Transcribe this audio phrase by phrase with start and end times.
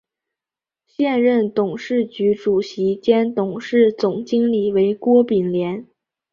[0.87, 5.85] 现任董事局主席兼董事总经理为郭炳联。